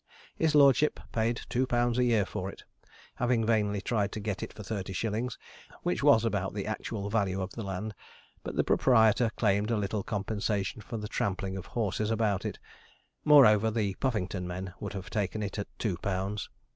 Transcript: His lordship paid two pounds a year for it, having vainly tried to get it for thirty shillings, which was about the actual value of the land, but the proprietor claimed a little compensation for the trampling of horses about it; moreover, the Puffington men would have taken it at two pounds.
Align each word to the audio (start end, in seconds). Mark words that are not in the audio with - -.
His 0.35 0.55
lordship 0.55 0.99
paid 1.11 1.41
two 1.47 1.67
pounds 1.67 1.99
a 1.99 2.03
year 2.03 2.25
for 2.25 2.49
it, 2.49 2.63
having 3.17 3.45
vainly 3.45 3.81
tried 3.81 4.11
to 4.13 4.19
get 4.19 4.41
it 4.41 4.51
for 4.51 4.63
thirty 4.63 4.93
shillings, 4.93 5.37
which 5.83 6.01
was 6.01 6.25
about 6.25 6.55
the 6.55 6.65
actual 6.65 7.11
value 7.11 7.39
of 7.39 7.51
the 7.51 7.61
land, 7.61 7.93
but 8.41 8.55
the 8.55 8.63
proprietor 8.63 9.29
claimed 9.37 9.69
a 9.69 9.77
little 9.77 10.01
compensation 10.01 10.81
for 10.81 10.97
the 10.97 11.07
trampling 11.07 11.55
of 11.55 11.67
horses 11.67 12.09
about 12.09 12.45
it; 12.45 12.57
moreover, 13.23 13.69
the 13.69 13.93
Puffington 13.99 14.47
men 14.47 14.73
would 14.79 14.93
have 14.93 15.11
taken 15.11 15.43
it 15.43 15.59
at 15.59 15.67
two 15.77 15.97
pounds. 15.97 16.49